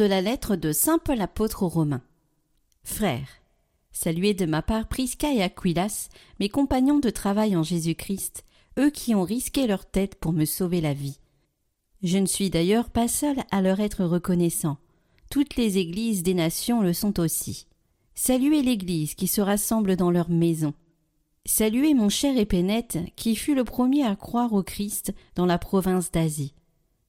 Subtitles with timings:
[0.00, 2.00] de la lettre de Saint Paul apôtre aux Romains.
[2.84, 3.28] Frères,
[3.92, 8.44] saluez de ma part Prisca et Aquilas, mes compagnons de travail en Jésus-Christ,
[8.78, 11.18] eux qui ont risqué leur tête pour me sauver la vie.
[12.02, 14.78] Je ne suis d'ailleurs pas seul à leur être reconnaissant.
[15.30, 17.66] Toutes les églises des nations le sont aussi.
[18.14, 20.72] Saluez l'Église qui se rassemble dans leur maison.
[21.44, 26.10] Saluez mon cher Épénète qui fut le premier à croire au Christ dans la province
[26.10, 26.54] d'Asie.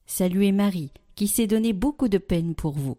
[0.04, 2.98] Saluez Marie qui s'est donné beaucoup de peine pour vous.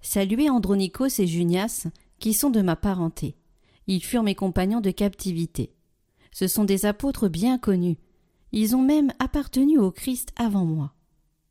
[0.00, 1.86] Saluez Andronikos et Junias
[2.18, 3.36] qui sont de ma parenté.
[3.86, 5.72] Ils furent mes compagnons de captivité.
[6.32, 7.98] Ce sont des apôtres bien connus.
[8.52, 10.94] Ils ont même appartenu au Christ avant moi.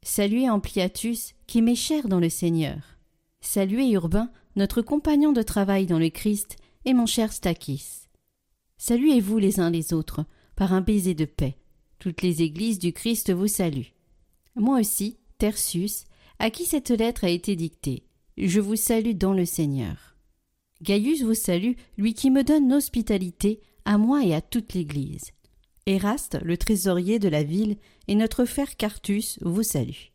[0.01, 2.97] Saluez Ampliatus qui m'est cher dans le Seigneur.
[3.41, 8.07] Saluez Urbain notre compagnon de travail dans le Christ, et mon cher Stakis.
[8.77, 11.57] Saluez-vous les uns les autres, par un baiser de paix.
[11.99, 13.93] Toutes les églises du Christ vous saluent.
[14.55, 16.03] Moi aussi, Tertius,
[16.37, 18.03] à qui cette lettre a été dictée,
[18.37, 20.17] je vous salue dans le Seigneur.
[20.81, 25.31] Gaius vous salue, lui qui me donne l'hospitalité, à moi et à toute l'Église.
[25.85, 27.77] Éraste, le trésorier de la ville,
[28.09, 30.11] et notre frère Cartus vous saluent.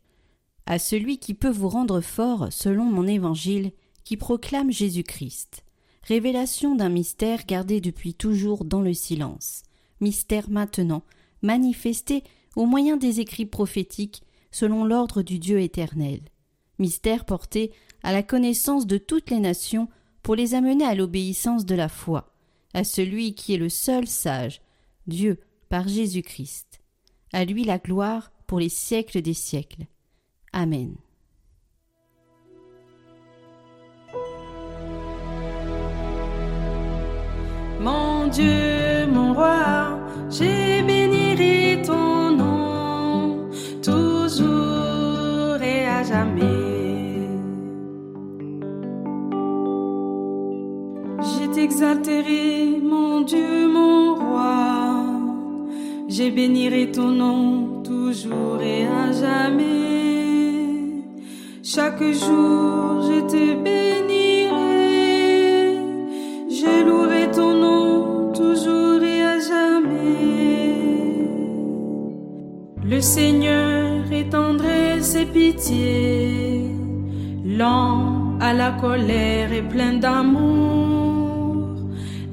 [0.67, 3.71] À celui qui peut vous rendre fort selon mon évangile,
[4.03, 5.63] qui proclame Jésus-Christ.
[6.03, 9.63] Révélation d'un mystère gardé depuis toujours dans le silence.
[10.01, 11.01] Mystère maintenant,
[11.41, 12.23] manifesté
[12.55, 14.21] au moyen des écrits prophétiques
[14.55, 16.21] selon l'ordre du Dieu éternel.
[16.79, 19.89] Mystère porté à la connaissance de toutes les nations
[20.23, 22.31] pour les amener à l'obéissance de la foi,
[22.73, 24.61] à celui qui est le seul sage,
[25.07, 26.79] Dieu par Jésus-Christ.
[27.33, 29.87] À lui la gloire pour les siècles des siècles.
[30.53, 30.95] Amen.
[37.81, 39.99] Mon Dieu, mon roi,
[40.29, 40.64] j'ai
[46.15, 47.27] jamais.
[51.29, 55.05] Je t'exalterai, mon Dieu, mon roi,
[56.07, 57.39] j'ai bénirai ton nom,
[57.89, 59.83] toujours et à jamais.
[61.73, 64.99] Chaque jour, je te bénirai,
[66.59, 70.19] je louerai ton nom, toujours et à jamais.
[72.91, 74.74] Le Seigneur est tendresse
[75.13, 76.71] et pitié,
[77.45, 81.67] lent à la colère et plein d'amour.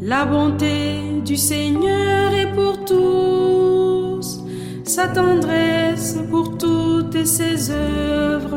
[0.01, 4.43] La bonté du Seigneur est pour tous,
[4.85, 8.57] sa tendresse pour toutes ses œuvres.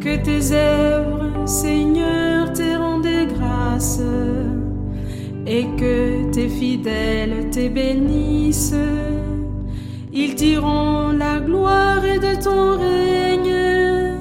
[0.00, 4.00] Que tes œuvres, Seigneur, te rendent grâce
[5.46, 8.74] et que tes fidèles te bénissent.
[10.12, 14.16] Ils diront la gloire de ton règne,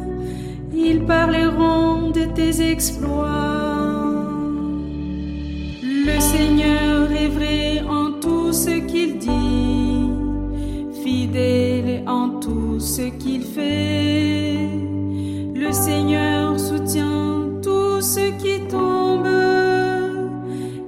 [0.71, 3.25] ils parleront de tes exploits.
[5.81, 10.11] Le Seigneur est vrai en tout ce qu'il dit,
[11.03, 14.69] fidèle en tout ce qu'il fait.
[15.55, 19.27] Le Seigneur soutient tout ce qui tombe,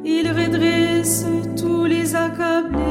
[0.06, 1.26] il redresse
[1.58, 2.91] tous les accablés.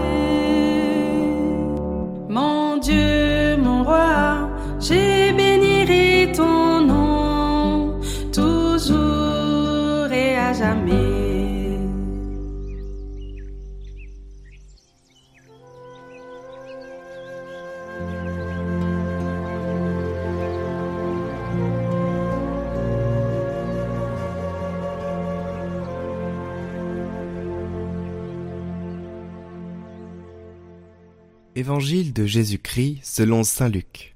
[31.57, 34.15] Évangile de Jésus-Christ selon Saint Luc.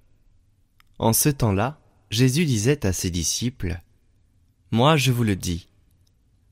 [1.01, 3.81] En ce temps-là, Jésus disait à ses disciples
[4.71, 5.69] Moi je vous le dis,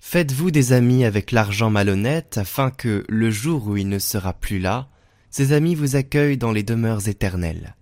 [0.00, 4.58] faites-vous des amis avec l'argent malhonnête afin que, le jour où il ne sera plus
[4.58, 4.88] là,
[5.30, 7.76] ces amis vous accueillent dans les demeures éternelles.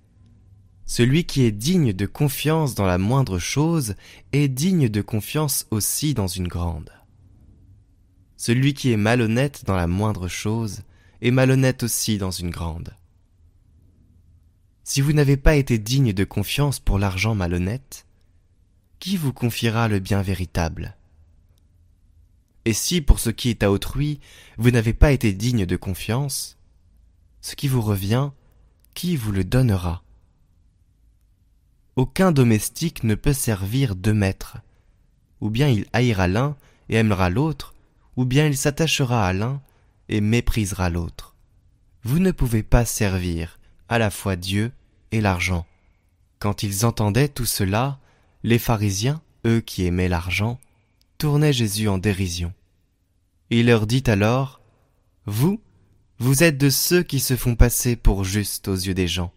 [0.84, 3.94] Celui qui est digne de confiance dans la moindre chose
[4.32, 6.90] est digne de confiance aussi dans une grande.
[8.36, 10.82] Celui qui est malhonnête dans la moindre chose
[11.22, 12.94] est malhonnête aussi dans une grande.
[14.84, 18.06] Si vous n'avez pas été digne de confiance pour l'argent malhonnête,
[18.98, 20.96] qui vous confiera le bien véritable?
[22.64, 24.20] Et si, pour ce qui est à autrui,
[24.58, 26.58] vous n'avez pas été digne de confiance,
[27.40, 28.30] ce qui vous revient,
[28.94, 30.02] qui vous le donnera?
[31.96, 34.58] Aucun domestique ne peut servir deux maîtres.
[35.40, 36.56] Ou bien il haïra l'un
[36.88, 37.74] et aimera l'autre,
[38.16, 39.62] ou bien il s'attachera à l'un
[40.10, 41.34] et méprisera l'autre.
[42.02, 43.58] Vous ne pouvez pas servir
[43.88, 44.72] à la fois Dieu
[45.12, 45.66] et l'argent.
[46.38, 47.98] Quand ils entendaient tout cela,
[48.42, 50.60] les pharisiens, eux qui aimaient l'argent,
[51.16, 52.52] tournaient Jésus en dérision.
[53.50, 54.60] Il leur dit alors,
[55.26, 55.60] Vous,
[56.18, 59.32] vous êtes de ceux qui se font passer pour justes aux yeux des gens,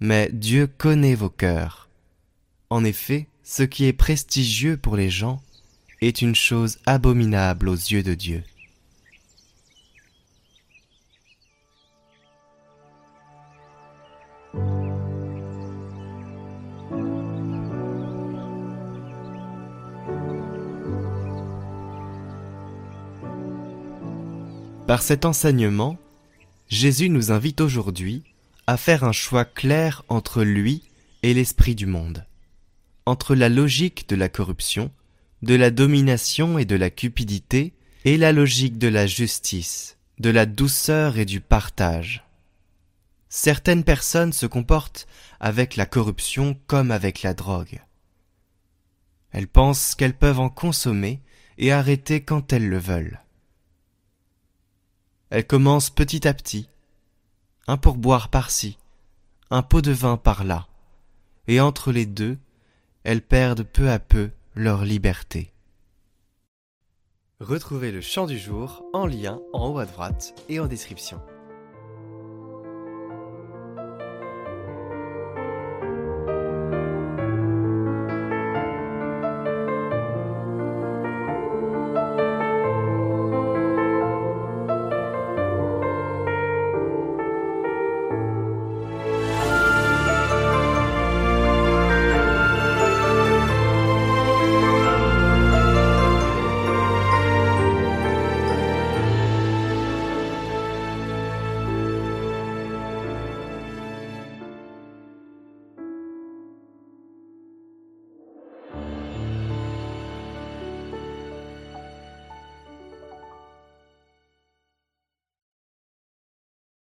[0.00, 1.88] mais Dieu connaît vos cœurs.
[2.70, 5.42] En effet, ce qui est prestigieux pour les gens
[6.00, 8.42] est une chose abominable aux yeux de Dieu.
[24.92, 25.96] Par cet enseignement,
[26.68, 28.24] Jésus nous invite aujourd'hui
[28.66, 30.82] à faire un choix clair entre lui
[31.22, 32.26] et l'esprit du monde,
[33.06, 34.90] entre la logique de la corruption,
[35.40, 37.72] de la domination et de la cupidité,
[38.04, 42.22] et la logique de la justice, de la douceur et du partage.
[43.30, 45.06] Certaines personnes se comportent
[45.40, 47.80] avec la corruption comme avec la drogue.
[49.30, 51.22] Elles pensent qu'elles peuvent en consommer
[51.56, 53.21] et arrêter quand elles le veulent.
[55.34, 56.68] Elle commence petit à petit,
[57.66, 58.76] un pourboire par-ci,
[59.48, 60.68] un pot de vin par-là,
[61.48, 62.36] et entre les deux,
[63.02, 65.50] elles perdent peu à peu leur liberté.
[67.40, 71.18] Retrouvez le chant du jour en lien en haut à droite et en description.